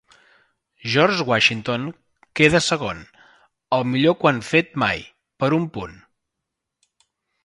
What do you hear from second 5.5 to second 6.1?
un punt.